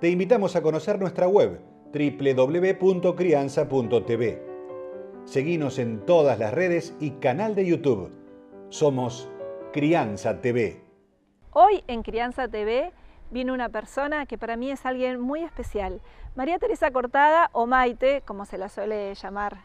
te 0.00 0.08
invitamos 0.08 0.54
a 0.54 0.62
conocer 0.62 1.00
nuestra 1.00 1.26
web 1.26 1.60
www.crianza.tv. 1.92 4.42
Seguimos 5.24 5.80
en 5.80 6.06
todas 6.06 6.38
las 6.38 6.54
redes 6.54 6.94
y 7.00 7.10
canal 7.12 7.56
de 7.56 7.66
YouTube. 7.66 8.12
Somos 8.68 9.28
Crianza 9.72 10.40
TV. 10.40 10.84
Hoy 11.50 11.82
en 11.88 12.04
Crianza 12.04 12.46
TV 12.46 12.92
viene 13.32 13.50
una 13.50 13.70
persona 13.70 14.26
que 14.26 14.38
para 14.38 14.56
mí 14.56 14.70
es 14.70 14.86
alguien 14.86 15.18
muy 15.18 15.42
especial. 15.42 16.00
María 16.36 16.60
Teresa 16.60 16.92
Cortada, 16.92 17.50
o 17.52 17.66
Maite, 17.66 18.22
como 18.24 18.44
se 18.44 18.56
la 18.56 18.68
suele 18.68 19.16
llamar 19.16 19.62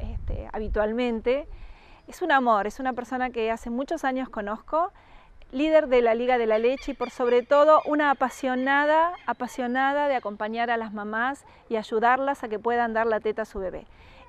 este, 0.00 0.48
habitualmente, 0.52 1.46
es 2.08 2.22
un 2.22 2.32
amor, 2.32 2.66
es 2.66 2.80
una 2.80 2.92
persona 2.92 3.30
que 3.30 3.52
hace 3.52 3.70
muchos 3.70 4.04
años 4.04 4.28
conozco 4.30 4.92
líder 5.52 5.88
de 5.88 6.02
la 6.02 6.14
Liga 6.14 6.38
de 6.38 6.46
la 6.46 6.58
Leche 6.58 6.92
y 6.92 6.94
por 6.94 7.10
sobre 7.10 7.42
todo 7.42 7.80
una 7.86 8.10
apasionada, 8.10 9.12
apasionada 9.26 10.08
de 10.08 10.16
acompañar 10.16 10.70
a 10.70 10.76
las 10.76 10.92
mamás 10.92 11.44
y 11.68 11.76
ayudarlas 11.76 12.42
a 12.42 12.48
que 12.48 12.58
puedan 12.58 12.92
dar 12.92 13.06
la 13.06 13.20
teta 13.20 13.42
a 13.42 13.46
su 13.46 13.58
bebé. 13.58 13.86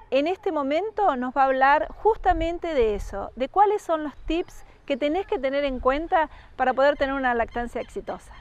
En 0.10 0.28
este 0.28 0.52
momento 0.52 1.16
nos 1.18 1.36
va 1.36 1.42
a 1.42 1.46
hablar 1.46 1.88
justamente 1.90 2.74
de 2.74 2.96
eso, 2.96 3.32
de 3.36 3.50
cuáles 3.50 3.82
son 3.82 4.04
los 4.04 4.16
tips 4.26 4.64
que 4.86 4.96
tenés 4.96 5.28
que 5.28 5.38
tener 5.38 5.66
en 5.66 5.80
cuenta 5.80 6.30
para 6.56 6.74
poder 6.74 6.96
tener 6.96 7.14
una 7.14 7.34
lactancia 7.34 7.82
exitosa. 7.82 8.34